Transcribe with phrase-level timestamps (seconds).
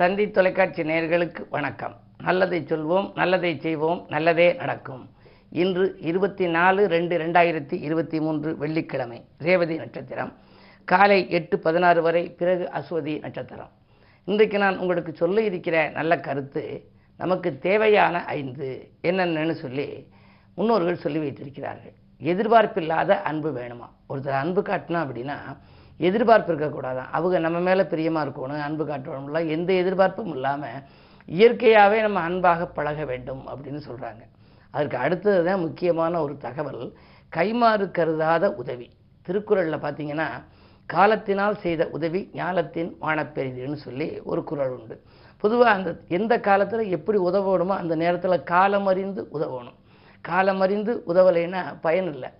[0.00, 1.96] தந்தி தொலைக்காட்சி நேயர்களுக்கு வணக்கம்.
[2.22, 5.08] நல்லதை சொல்வோம் நல்லதை செய்வோம் நல்லதே நடக்கும்.
[5.50, 10.32] இன்று இருபத்தி நாலு ரெண்டு ரெண்டாயிரத்தி இருபத்தி மூன்று வெள்ளிக்கிழமை ரேவதி நட்சத்திரம்.
[10.84, 13.70] காலை எட்டு பதினாறு வரை பிறகு அஸ்வதி நட்சத்திரம்.
[14.24, 16.64] இன்றைக்கு நான் உங்களுக்கு சொல்ல இருக்கிற நல்ல கருத்து
[17.16, 20.06] நமக்கு தேவையான ஐந்து என்னென்னு சொல்லி
[20.54, 21.94] முன்னோர்கள் சொல்லி வைத்திருக்கிறார்கள்.
[22.22, 23.88] எதிர்பார்ப்பில்லாத அன்பு வேணுமா?
[24.08, 25.38] ஒருத்தர் அன்பு காட்டினா அப்படின்னா
[26.00, 29.40] எதிர்பார்ப்பு இருக்கக்கூடாதான் அவங்க நம்ம மேலே பிரியமாக இருக்கணும் அன்பு காட்டணும்ல.
[29.56, 30.80] எந்த எதிர்பார்ப்பும் இல்லாமல்
[31.28, 34.22] இயற்கையாகவே நம்ம அன்பாக பழக வேண்டும் அப்படின்னு சொல்கிறாங்க
[34.74, 36.82] அதற்கு அடுத்தது தான் முக்கியமான ஒரு தகவல்
[37.32, 38.88] கைமாறு கருதாத உதவி.
[39.28, 40.28] திருக்குறளில் பார்த்தீங்கன்னா
[40.90, 44.96] காலத்தினால் செய்த உதவி ஞாலத்தின் வானப்பெரிதுன்னு சொல்லி ஒரு குறள் உண்டு.
[45.42, 49.78] பொதுவாக அந்த எந்த காலத்தில் எப்படி உதவணுமோ அந்த நேரத்தில் காலம் அறிந்து உதவணும்.
[50.24, 52.30] காலம் அறிந்து உதவலைன்னா பயன் இல்லை.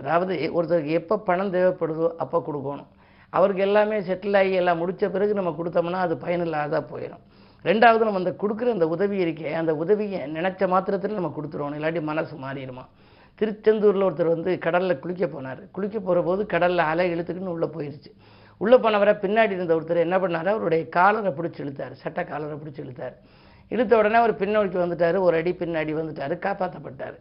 [0.00, 2.90] அதாவது ஒருத்தருக்கு எப்போ பணம் தேவைப்படுதோ அப்போ கொடுக்கணும்.
[3.36, 7.24] அவருக்கு எல்லாமே செட்டில் ஆகி எல்லாம் முடித்த பிறகு நம்ம கொடுத்தோம்னா அது பயனில்லாத போயிடும்
[7.64, 11.76] ரெண்டாவது நம்ம அந்த கொடுக்குற அந்த உதவி இருக்கே அந்த உதவியை நினச்ச மாத்திரத்தில் நம்ம கொடுத்துருவோம்.
[11.78, 12.84] இல்லாட்டி மனசு மாறிடுமா?
[13.38, 15.60] திருச்செந்தூரில் ஒருத்தர் வந்து கடலில் குளிக்க போனார்.
[15.76, 18.10] குளிக்க போகிற போது கடலில் அலை இழுத்துக்குன்னு உள்ளே போயிடுச்சு
[18.60, 20.48] உள்ளே போனவரை பின்னாடி இருந்த ஒருத்தர் என்ன பண்ணார்?
[20.52, 21.94] அவருடைய காலரை பிடிச்சி இழுத்தார்.
[22.02, 23.16] சட்ட காலரை பிடிச்சி இழுத்தார்.
[23.74, 25.18] இழுத்த உடனே அவர் பின்னோக்கி வந்துட்டார்.
[25.26, 26.34] ஒரு அடி பின்னாடி வந்துட்டார்.
[26.46, 27.16] காப்பாற்றப்பட்டார்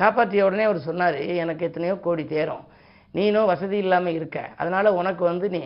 [0.00, 2.64] காப்பாற்றிய உடனே அவர் சொன்னார் எனக்கு எத்தனையோ கோடி தேரும்.
[3.16, 4.38] நீனும் வசதி இல்லாமல் இருக்க.
[4.60, 5.60] அதனால் உனக்கு வந்து நீ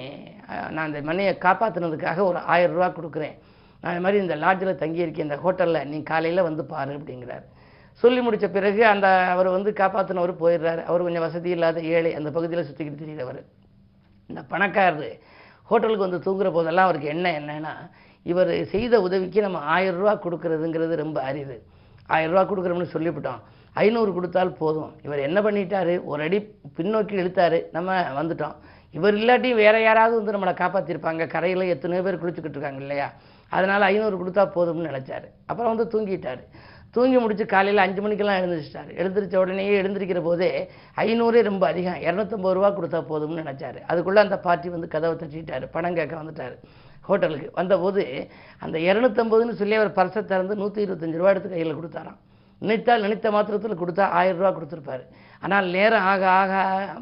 [0.74, 3.36] நான் இந்த மனையை காப்பாற்றினதுக்காக ஒரு ஆயிரம் ரூபா கொடுக்குறேன்.
[3.82, 7.44] நான் இது மாதிரி இந்த லாட்ஜில் தங்கியிருக்கேன் இந்த ஹோட்டலில் நீ காலையில் வந்து பாரு அப்படிங்கிறார்.
[8.02, 10.82] சொல்லி முடித்த பிறகு அந்த அவர் வந்து காப்பாற்றினவர் போயிடுறாரு.
[10.90, 13.40] அவர் கொஞ்சம் வசதி இல்லாத ஏழை அந்த பகுதியில் சுற்றிக்கிட்டு தெரியுறவர்.
[14.30, 15.10] இந்த பணக்காரர்
[15.70, 17.74] ஹோட்டலுக்கு வந்து தூங்குற போதெல்லாம் அவருக்கு என்ன என்னன்னா
[18.26, 21.56] இவர் செய்த உதவிக்கு நம்ம ஆயிரம் ரூபா கொடுக்கறதுங்கிறது ரொம்ப அரிது.
[22.14, 23.40] ஆயிரம் ரூபா கொடுக்குறோம்னு சொல்லிவிட்டோம்.
[23.72, 24.92] ஐநூறு கொடுத்தால் போதும்.
[25.02, 26.04] இவர் என்ன பண்ணிட்டாரு?
[26.04, 26.38] ஒரு அடி
[26.76, 27.62] பின்னோக்கி இழுத்தாரு.
[27.72, 28.56] நம்ம வந்துட்டோம்.
[28.90, 33.12] இவர் இல்லாட்டி வேற யாராவது வந்து நம்மளை காப்பாற்றிருப்பாங்க கரையில் எத்தனையோ பேர் குளிச்சுக்கிட்டு இருக்காங்க இல்லையா?
[33.48, 35.28] அதனால் ஐநூறு கொடுத்தா போதும்னு நினச்சாரு.
[35.46, 36.42] அப்புறம் வந்து தூங்கிட்டார்.
[36.94, 38.90] தூங்கி முடிச்சு காலையில் அஞ்சு மணிக்கெல்லாம் எழுந்திரிச்சிட்டாரு.
[39.00, 42.00] எழுந்திரிச்ச உடனேயே எழுந்திருக்கிற போதே ஐநூறே ரொம்ப அதிகம்.
[42.06, 43.80] இரநூத்தம்பது ரூபா கொடுத்தா போதும்னு நினச்சாரு.
[43.86, 45.66] அதுக்குள்ளே அந்த பார்ட்டி வந்து கதவை தட்டிட்டார்.
[45.70, 46.56] பணம் கேட்க வந்துட்டாரு.
[47.00, 52.18] ஹோட்டலுக்கு வந்தபோது அந்த இரநூத்தம்பதுன்னு சொல்லி அவர் பர்சை திறந்து நூற்றி இருபத்தஞ்சு ரூபா எடுத்து கையில் கொடுத்தாராம்.
[52.62, 55.04] நினைத்தால் நினைத்த மாத்திரத்தில் கொடுத்தா ஆயிரம் ரூபா கொடுத்துருப்பாரு.
[55.44, 56.52] ஆனால் நேரம் ஆக ஆக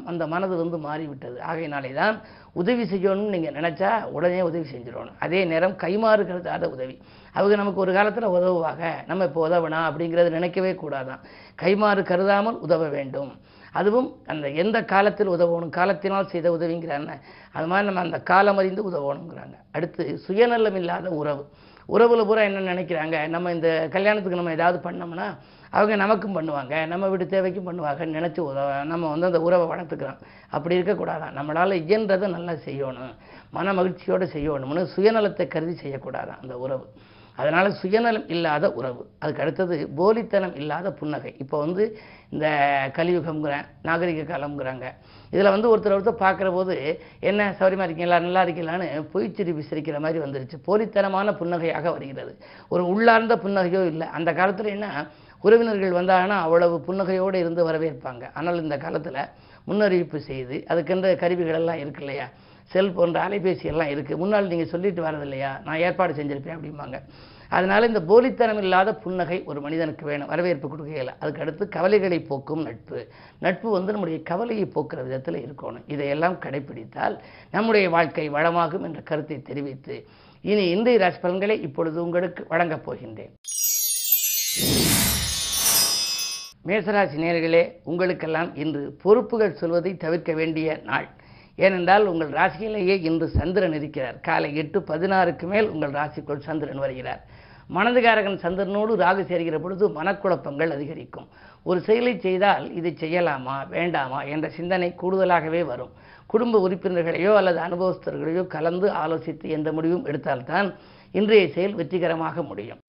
[0.09, 1.37] அந்த மனது வந்து மாறிவிட்டது.
[1.49, 2.15] ஆகையினாலே தான்
[2.61, 5.17] உதவி செய்யணும்னு நீங்கள் நினச்சா உடனே உதவி செஞ்சிடணும்.
[5.25, 6.95] அதே நேரம் கைமாறு கருதாத உதவி.
[7.37, 8.85] அவங்க நமக்கு ஒரு காலத்தில் உதவுவாங்க.
[9.09, 11.21] நம்ம இப்போ உதவணும் அப்படிங்கிறத நினைக்கவே கூடாதான்.
[11.63, 13.31] கைமாறு கருதாமல் உதவ வேண்டும்.
[13.79, 17.11] அதுவும் அந்த எந்த காலத்தில் உதவணும் காலத்தினால் செய்த உதவிங்கிறாங்க
[17.57, 19.55] அது மாதிரி நம்ம அந்த காலம் அறிந்து உதவணுங்கிறாங்க.
[19.71, 21.43] அடுத்து சுயநலம் இல்லாத உறவு.
[21.93, 23.27] உறவுல பூரா என்ன நினைக்கிறாங்க?
[23.27, 25.27] நம்ம இந்த கல்யாணத்துக்கு நம்ம ஏதாவது பண்ணோம்னா
[25.71, 30.19] அவங்க நமக்கும் பண்ணுவாங்க நம்ம வீட்டு தேவைக்கும் பண்ணுவாங்கன்னு நினச்சி உதவ நம்ம வந்து அந்த உறவை வளர்த்துக்கிறோம்.
[30.49, 33.13] அப்படி இருக்கக்கூடாதான் நம்மளால் இயன்றதை நல்லா செய்யணும்.
[33.51, 36.85] மன மகிழ்ச்சியோடு செய்யணும்னு சுயநலத்தை கருதி செய்யக்கூடாதான் அந்த உறவு?
[37.41, 39.03] அதனால் சுயநலம் இல்லாத உறவு.
[39.21, 41.31] அதுக்கு அடுத்தது போலித்தனம் இல்லாத புன்னகை.
[41.43, 41.83] இப்போ வந்து
[42.33, 42.47] இந்த
[42.97, 44.85] கலியுகம்ங்கிறேன் நாகரிக காலம்ங்கிறாங்க.
[45.33, 46.75] இதில் வந்து ஒருத்தர் ஒருத்தர் பார்க்குற போது
[47.29, 48.19] என்ன சௌரியமாக இருக்கீங்களா?
[48.27, 50.59] நல்லா இருக்கீங்களான்னு பொய்ச்சிரி விசிரிக்கிற மாதிரி வந்துருச்சு.
[50.67, 52.33] போலித்தனமான புன்னகையாக வருகிறது.
[52.73, 54.07] ஒரு உள்ளார்ந்த புன்னகையோ இல்லை.
[54.19, 55.07] அந்த காலத்தில் என்ன
[55.47, 58.23] உறவினர்கள் வந்தாங்கன்னா அவ்வளவு புன்னகையோடு இருந்து வரவேற்பாங்க.
[58.39, 59.21] ஆனால் இந்த காலத்தில்
[59.69, 62.27] முன்னறிவிப்பு செய்து அதுக்கென்ற கருவிகளெல்லாம் இருக்கு இல்லையா?
[62.73, 66.97] செல் போன்ற அலைபேசி எல்லாம் இருக்குது முன்னால் நீங்கள் சொல்லிட்டு வரது இல்லையா நான் ஏற்பாடு செஞ்சுருப்பேன் அப்படிம்பாங்க.
[67.57, 70.29] அதனால் இந்த போலித்தனம் இல்லாத புன்னகை ஒரு மனிதனுக்கு வேணும்.
[70.31, 72.99] வரவேற்பு கொடுக்கையில் அதுக்கு அடுத்து கவலைகளை போக்கும் நட்பு.
[73.45, 75.85] நட்பு வந்து நம்முடைய கவலையை போக்குற விதத்தில் இருக்கணும்.
[75.93, 77.15] இதையெல்லாம் கடைபிடித்தால்
[77.55, 79.97] நம்முடைய வாழ்க்கை வளமாகும் என்ற கருத்தை தெரிவித்து
[80.51, 83.33] இனி இந்திய ராசி பலன்களை இப்பொழுது உங்களுக்கு வழங்கப் போகின்றேன்.
[86.67, 91.09] மேசராசி நேர்களே உங்களுக்கெல்லாம் இன்று பொறுப்புகள் சொல்வதை தவிர்க்க வேண்டிய நாள்.
[91.65, 94.17] ஏனென்றால் உங்கள் ராசியிலேயே இன்று சந்திரன் இருக்கிறார்.
[94.27, 97.21] காலை எட்டு பதினாறுக்கு மேல் உங்கள் ராசிக்குள் சந்திரன் வருகிறார்.
[97.75, 101.27] மனதுகாரகன் சந்திரனோடு ராகு சேர்கிற பொழுது மனக்குழப்பங்கள் அதிகரிக்கும்.
[101.69, 105.91] ஒரு செயலை செய்தால் இதை செய்யலாமா வேண்டாமா என்ற சிந்தனை கூடுதலாகவே வரும்.
[106.31, 110.69] குடும்ப உறுப்பினர்களையோ அல்லது அனுபவஸ்தர்களையோ கலந்து ஆலோசித்து எந்த முடிவும் எடுத்தால்தான்
[111.19, 112.81] இன்றைய செயல் வெற்றிகரமாக முடியும்.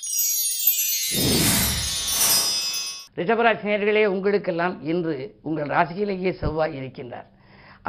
[3.18, 5.16] ரிஷபராசினியர்களே உங்களுக்கெல்லாம் இன்று
[5.48, 7.28] உங்கள் ராசியிலேயே செவ்வாய் இருக்கின்றார்.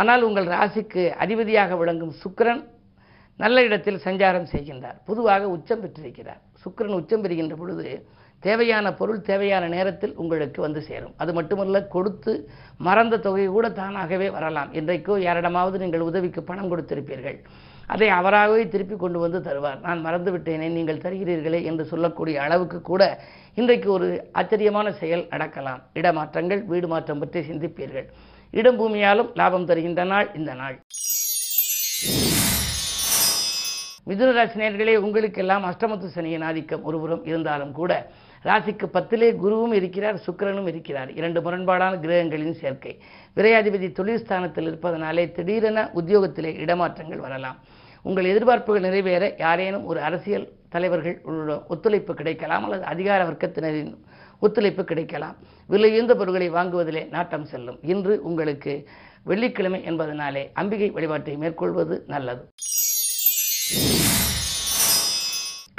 [0.01, 2.63] ஆனால் உங்கள் ராசிக்கு அதிபதியாக விளங்கும் சுக்கரன்
[3.43, 4.97] நல்ல இடத்தில் சஞ்சாரம் செய்கின்றார்.
[5.09, 6.41] பொதுவாக உச்சம் பெற்றிருக்கிறார்.
[6.63, 7.85] சுக்கரன் உச்சம் பெறுகின்ற பொழுது
[8.43, 11.13] தேவையான பொருள் தேவையான நேரத்தில் உங்களுக்கு வந்து சேரும்.
[11.21, 12.31] அது மட்டுமல்ல கொடுத்து
[12.87, 14.69] மறந்த தொகை கூட தானாகவே வரலாம்.
[14.79, 17.37] இன்றைக்கோ யாரிடமாவது நீங்கள் உதவிக்கு பணம் கொடுத்திருப்பீர்கள்.
[17.93, 19.79] அதை அவராகவே திருப்பி கொண்டு வந்து தருவார்.
[19.85, 23.03] நான் மறந்து விட்டேனே நீங்கள் தருகிறீர்களே என்று சொல்லக்கூடிய அளவுக்கு கூட
[23.61, 24.09] இன்றைக்கு ஒரு
[24.41, 25.81] ஆச்சரியமான செயல் நடக்கலாம்.
[26.01, 28.07] இடமாற்றங்கள் வீடு மாற்றம் பற்றி சிந்திப்பீர்கள்.
[28.53, 30.83] இடம் பூமியாலும் லாபம் தருகின்ற நாள் இந்த நாள்.
[34.07, 38.11] மிதுன ராசி உங்களுக்கெல்லாம் அஷ்டமத்து சனியின் ஆதிக்கம் ஒருபுறம் இருந்தாலும் கூட
[38.43, 41.11] ராசிக்கு பத்திலே குருவும் இருக்கிறார் சுக்கரனும் இருக்கிறார்.
[41.13, 43.01] இரண்டு முரண்பாடான கிரகங்களின் சேர்க்கை.
[43.35, 47.59] விரையாதிபதி தொழில்ஸ்தானத்தில் இருப்பதனாலே திடீரென உத்தியோகத்திலே இடமாற்றங்கள் வரலாம்.
[48.01, 53.93] உங்கள் எதிர்பார்ப்புகள் நிறைவேற யாரேனும் ஒரு அரசியல் தலைவர்கள் உள்ள ஒத்துழைப்பு கிடைக்கலாம் அல்லது அதிகார வர்க்கத்தினரின்
[54.45, 55.35] ஒத்துழைப்பு கிடைக்கலாம்.
[55.73, 57.79] விலையுந்த பொருட்களை வாங்குவதிலே நாட்டம் செல்லும்.
[57.93, 58.73] இன்று உங்களுக்கு
[59.29, 62.43] வெள்ளிக்கிழமை என்பதனாலே அம்பிகை வழிபாட்டை மேற்கொள்வது நல்லது.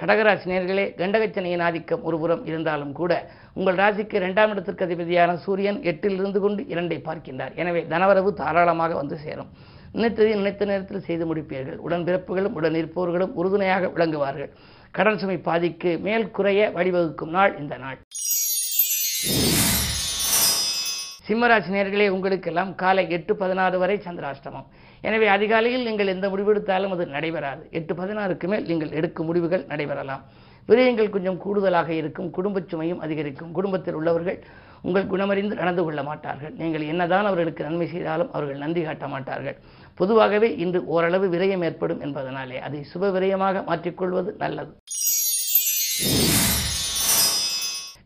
[0.01, 3.13] கடகராசி நேர்களே கண்டகச்சனையின் ஆதிக்கம் ஒருபுறம் இருந்தாலும் கூட
[3.59, 7.53] உங்கள் ராசிக்கு இரண்டாம் இடத்திற்கு அதிபதியான சூரியன் எட்டில் இருந்து கொண்டு இரண்டை பார்க்கின்றார்.
[7.63, 9.51] எனவே தனவரவு தாராளமாக வந்து சேரும்.
[9.97, 11.79] நினைத்ததை நினைத்த நேரத்தில் செய்து முடிப்பீர்கள்.
[11.87, 14.53] உடன்பிறப்புகளும் உடன் இருப்பவர்களும் உறுதுணையாக விளங்குவார்கள்.
[14.97, 17.99] கடன் சுமை பாதிக்கு மேல் குறைய வழிவகுக்கும் நாள் இந்த நாள்.
[21.33, 24.67] சிம்மராசி நேர்களே உங்களுக்கெல்லாம் காலை எட்டு பதினாறு வரை சந்திராஷ்டமம்.
[25.09, 27.63] எனவே அதிகாலையில் நீங்கள் எந்த முடிவெடுத்தாலும் அது நடைபெறாது.
[27.79, 30.25] எட்டு பதினாறுக்கு மேல் நீங்கள் எடுக்கும் முடிவுகள் நடைபெறலாம்.
[30.69, 32.29] விரயங்கள் கொஞ்சம் கூடுதலாக இருக்கும்.
[32.37, 33.55] குடும்பச் சுமையும் அதிகரிக்கும்.
[33.59, 34.39] குடும்பத்தில் உள்ளவர்கள்
[34.89, 36.55] உங்கள் குணமறிந்து நடந்து கொள்ள மாட்டார்கள்.
[36.61, 39.57] நீங்கள் என்னதான் அவர்களுக்கு நன்மை செய்தாலும் அவர்கள் நன்றி காட்ட மாட்டார்கள்.
[40.01, 44.73] பொதுவாகவே இன்று ஓரளவு விரயம் ஏற்படும் என்பதனாலே அதை சுப விரயமாக மாற்றிக்கொள்வது நல்லது.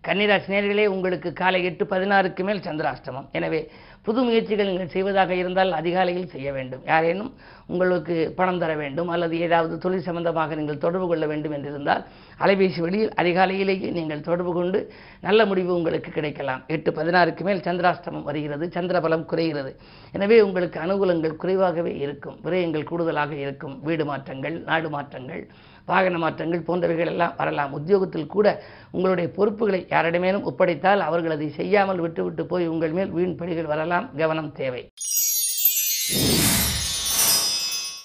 [0.09, 3.29] கன்னிராசி நேர்களே உங்களுக்கு காலை எட்டு பதினாறுக்கு மேல் சந்திராஷ்டமம்.
[3.39, 3.61] எனவே
[4.07, 6.83] புது முயற்சிகள் நீங்கள் செய்வதாக இருந்தால் அதிகாலையில் செய்ய வேண்டும்.
[6.91, 7.31] யாரேனும்
[7.73, 12.05] உங்களுக்கு பணம் தர வேண்டும் அல்லது ஏதாவது தொழில் சம்பந்தமாக நீங்கள் தொடர்பு கொள்ள வேண்டும் என்றிருந்தால்
[12.45, 14.81] அலைபேசி வழியில் அதிகாலையிலேயே நீங்கள் தொடர்பு கொண்டு
[15.27, 16.63] நல்ல முடிவு உங்களுக்கு கிடைக்கலாம்.
[16.77, 19.73] எட்டு பதினாறுக்கு மேல் சந்திராஷ்டமம் வருகிறது சந்திர பலம் குறைகிறது.
[20.17, 23.77] எனவே உங்களுக்கு அனுகூலங்கள் குறைவாகவே இருக்கும் விரயங்கள் கூடுதலாக இருக்கும்.
[23.89, 25.43] வீடு மாற்றங்கள் நாடு மாற்றங்கள்
[25.87, 27.73] வாகன மாற்றங்கள் போன்றவைகள் எல்லாம் வரலாம்.
[27.73, 28.47] உத்தியோகத்தில் கூட
[28.91, 34.09] உங்களுடைய பொறுப்புகளை யாரிடமேலும் ஒப்படைத்தால் அவர்கள் அதை செய்யாமல் விட்டுவிட்டு போய் உங்கள் மேல் வீண் பணிகள் வரலாம்.
[34.17, 34.83] கவனம் தேவை.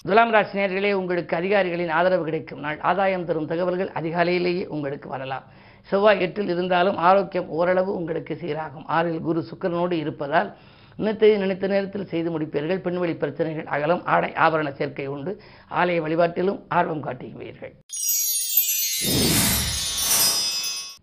[0.06, 2.60] துலாம் ராசி நேர்களே உங்களுக்கு அதிகாரிகளின் ஆதரவு கிடைக்கும்.
[2.60, 5.44] நாள் ஆதாயம் தரும் தகவல்கள் அதிகாலையிலேயே உங்களுக்கு வரலாம்.
[5.90, 8.86] செவ்வாய் எட்டில் இருந்தாலும் ஆரோக்கியம் ஓரளவு உங்களுக்கு சீராகும்.
[8.86, 10.50] ஆறில் குரு சுக்கரனோடு இருப்பதால்
[10.98, 12.80] நினைத்ததை நினைத்த நேரத்தில் செய்து முடிப்பீர்கள்.
[12.80, 14.04] பெண்வெளி பிரச்சனைகள் அகலம்.
[14.04, 15.40] ஆடை ஆபரண சேர்க்கை உண்டு.
[15.70, 17.74] ஆலய வழிபாட்டிலும் ஆர்வம் காட்டுகிறீர்கள்.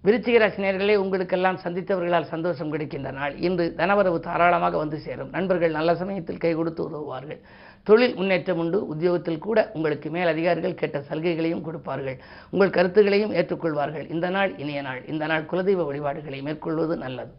[0.06, 3.38] விருச்சிக ராசினியர்களே உங்களுக்கெல்லாம் சந்தித்தவர்களால் சந்தோஷம் கிடைக்கின்ற நாள்.
[3.38, 5.30] இன்று தனவரவு தாராளமாக வந்து சேரும்.
[5.30, 7.42] நண்பர்கள் நல்ல சமயத்தில் கை கொடுத்து உதவுவார்கள்.
[7.84, 8.88] தொழில் முன்னேற்றம் உண்டு.
[8.88, 12.18] உத்தியோகத்தில் கூட உங்களுக்கு மேல் அதிகாரிகள் கேட்ட சலுகைகளையும் கொடுப்பார்கள்.
[12.50, 14.12] உங்கள் கருத்துகளையும் ஏற்றுக்கொள்வார்கள்.
[14.12, 15.06] இந்த நாள் இனிய நாள்.
[15.06, 17.32] இந்த நாள் குலதெய்வ வழிபாடுகளை மேற்கொள்வது நல்லது.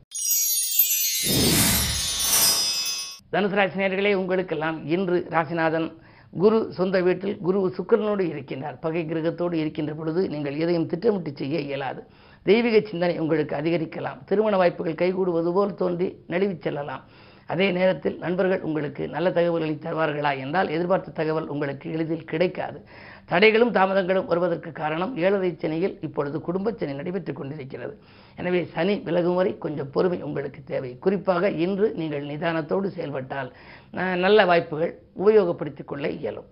[3.32, 5.86] தனுசு ராசினியர்களே உங்களுக்கெல்லாம் இன்று ராசிநாதன்
[6.32, 8.76] குரு சொந்த வீட்டில் குரு சுக்கிரனோடு இருக்கின்றார்.
[8.80, 12.00] பகை கிரகத்தோடு இருக்கின்ற பொழுது நீங்கள் எதையும் திட்டமிட்டு செய்ய இயலாது.
[12.42, 14.18] தெய்வீக சிந்தனை உங்களுக்கு அதிகரிக்கலாம்.
[14.24, 17.02] திருமண வாய்ப்புகள் கைகூடுவது போல் தோன்றி நழுவிச் செல்லலாம்.
[17.50, 22.84] அதே நேரத்தில் நண்பர்கள் உங்களுக்கு நல்ல தகவல்களை தருவார்களா என்றால் எதிர்பார்த்த தகவல் உங்களுக்கு எளிதில் கிடைக்காது.
[23.28, 27.98] தடைகளும் தாமதங்களும் வருவதற்கு காரணம் ஏழரை சனியில் இப்பொழுது குடும்ப சனி நடைபெற்றுக் கொண்டிருக்கிறது.
[28.36, 30.98] எனவே சனி விலகும் வரை கொஞ்சம் பொறுமை உங்களுக்கு தேவை.
[30.98, 33.56] குறிப்பாக இன்று நீங்கள் நிதானத்தோடு செயல்பட்டால்
[33.92, 36.46] ந- நல்ல வாய்ப்புகள் உபயோகப்படுத்திக் கொள்ள இயலும்.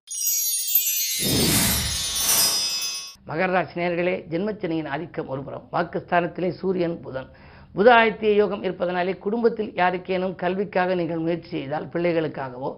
[3.26, 5.68] மகர ராசி நேயர்களே ஜென்மச்சனியின் ஆதிக்கம் ஒருபுறம்.
[5.72, 7.28] வாக்குஸ்தானத்திலே சூரியன் புதன்.
[7.74, 12.70] புத ஆதித்ய யோகம் இருப்பதனாலே குடும்பத்தில் யாருக்கேனும் கல்விக்காக நீங்கள் முயற்சி செய்தால் பிள்ளைகளுக்காகவோ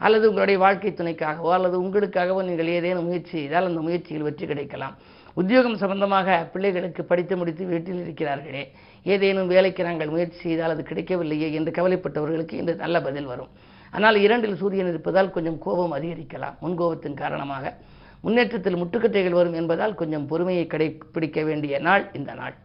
[0.00, 4.94] அல்லது உங்களுடைய வாழ்க்கை துணைக்காகவோ அல்லது உங்களுக்காகவோ நீங்கள் ஏதேனும் முயற்சி செய்தால் அந்த முயற்சியில் வெற்றி கிடைக்கலாம்.
[5.40, 8.62] உத்தியோகம் சம்பந்தமாக பிள்ளைகளுக்கு படித்து முடித்து வீட்டில் இருக்கிறார்களே
[9.06, 13.50] ஏதேனும் வேலைக்கு நாங்கள் முயற்சி செய்தால் அது கிடைக்கவில்லையே என்று கவலைப்பட்டவர்களுக்கு இன்று நல்ல பதில் வரும்.
[13.92, 16.56] ஆனால் இரண்டில் சூரியன் இருப்பதால் கொஞ்சம் கோபம் அதிகரிக்கலாம்.
[16.64, 17.74] முன்கோபத்தின் காரணமாக
[18.24, 22.56] முன்னேற்றத்தில் முட்டுக்கட்டைகள் வரும் என்பதால் கொஞ்சம் பொறுமையை கடைபிடிக்க வேண்டிய நாள் இந்த நாள்.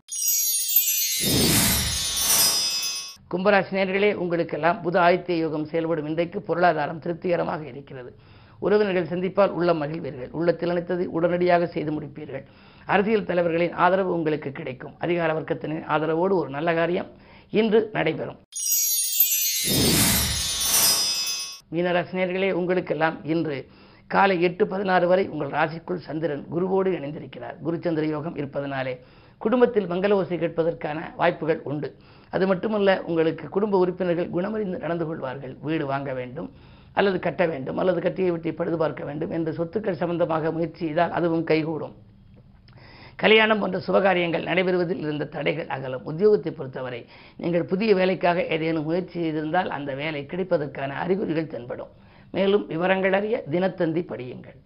[3.32, 8.10] கும்பராசினியர்களே உங்களுக்கெல்லாம் புத ஆதித்ய யோகம் செயல்படும் இன்றைக்கு பொருளாதாரம் திருப்திகரமாக இருக்கிறது.
[8.60, 10.32] உறவினர்கள் சந்திப்பால் உள்ளம் மகிழ்வீர்கள்.
[10.32, 12.44] உள்ளத்தில் நினைத்ததை உடனடியாக செய்து முடிப்பீர்கள்.
[12.86, 14.94] அரசியல் தலைவர்களின் ஆதரவு உங்களுக்கு கிடைக்கும்.
[15.00, 17.10] அதிகார வர்க்கத்தினரின் ஆதரவோடு ஒரு நல்ல காரியம்
[17.50, 18.40] இன்று நடைபெறும்.
[21.74, 23.68] மீனராசினியர்களே உங்களுக்கெல்லாம் இன்று
[24.08, 27.58] காலை எட்டு பதினாறு வரை உங்கள் ராசிக்குள் சந்திரன் குருவோடு இணைந்திருக்கிறார்.
[27.66, 29.00] குருச்சந்திர யோகம் இருப்பதனாலே
[29.38, 31.96] குடும்பத்தில் மங்கள ஓசை கேட்பதற்கான வாய்ப்புகள் உண்டு.
[32.36, 35.54] அது மட்டுமல்ல உங்களுக்கு குடும்ப உறுப்பினர்கள் குணமறிந்து நடந்து கொள்வார்கள்.
[35.68, 36.50] வீடு வாங்க வேண்டும்
[37.00, 41.46] அல்லது கட்ட வேண்டும் அல்லது கட்டியை விட்டு பழுது பார்க்க வேண்டும் என்று சொத்துக்கள் சம்பந்தமாக முயற்சி செய்தால் அதுவும்
[41.52, 41.94] கைகூடும்.
[43.24, 46.06] கல்யாணம் போன்ற சுபகாரியங்கள் நடைபெறுவதில் இருந்த தடைகள் அகலும்.
[46.12, 47.02] உத்தியோகத்தை பொறுத்தவரை
[47.42, 51.92] நீங்கள் புதிய வேலைக்காக ஏதேனும் முயற்சி செய்திருந்தால் அந்த வேலை கிடைப்பதற்கான அறிகுறிகள் தென்படும்.
[52.32, 54.58] மேலும் விவரங்கள் அறிய தினத்தந்தி படியுங்கள்.